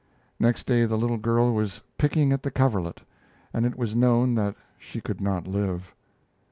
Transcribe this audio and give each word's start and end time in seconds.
Next 0.39 0.65
day 0.65 0.85
the 0.87 0.97
little 0.97 1.19
girl 1.19 1.53
was 1.53 1.83
"picking 1.99 2.31
at 2.33 2.41
the 2.41 2.49
coverlet," 2.49 3.01
and 3.53 3.67
it 3.67 3.75
was 3.77 3.95
known 3.95 4.33
that 4.33 4.55
she 4.79 4.99
could 4.99 5.21
not 5.21 5.45
live. 5.45 5.93